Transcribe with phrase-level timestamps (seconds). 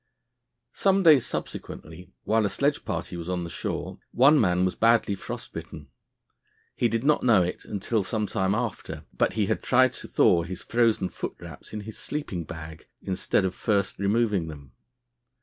[0.73, 5.53] Some days subsequently, while a sledge party was on shore, one man was badly frost
[5.53, 5.89] bitten.
[6.75, 10.41] He did not know it until some time after, but he had tried to thaw
[10.41, 14.71] his frozen foot wraps in his sleeping bag instead of first removing them.